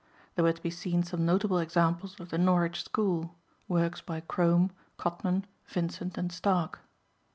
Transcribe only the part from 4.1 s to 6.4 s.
Crome, Cotman, Vincent and